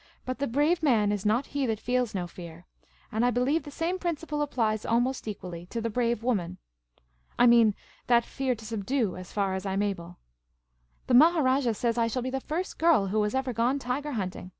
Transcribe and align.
But' 0.25 0.39
the 0.39 0.47
brave 0.47 0.81
man 0.81 1.11
is 1.11 1.27
not 1.27 1.45
he 1.53 1.67
that 1.67 1.79
feels 1.79 2.15
no 2.15 2.25
fear'; 2.25 2.65
and 3.11 3.23
I 3.23 3.29
believe 3.29 3.61
the 3.61 3.69
same 3.69 3.99
principle 3.99 4.41
applies 4.41 4.83
almost 4.83 5.27
equally 5.27 5.67
to 5.67 5.79
the 5.79 5.91
brave 5.91 6.23
woman. 6.23 6.57
I 7.37 7.45
mean' 7.45 7.75
that 8.07 8.25
fear 8.25 8.55
to 8.55 8.65
subdue' 8.65 9.15
as 9.15 9.31
far 9.31 9.53
as 9.53 9.63
I 9.63 9.73
am 9.73 9.83
able. 9.83 10.17
The 11.05 11.13
Maharajah 11.13 11.75
says 11.75 11.99
I 11.99 12.07
shall 12.07 12.23
be 12.23 12.31
the 12.31 12.41
first 12.41 12.79
girl 12.79 13.09
who 13.09 13.21
has 13.21 13.35
ever 13.35 13.53
gone 13.53 13.77
tiger 13.77 14.13
hunting. 14.13 14.49